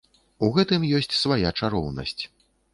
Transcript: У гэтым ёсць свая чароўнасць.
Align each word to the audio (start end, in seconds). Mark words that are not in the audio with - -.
У 0.47 0.49
гэтым 0.55 0.87
ёсць 1.01 1.17
свая 1.19 1.53
чароўнасць. 1.59 2.19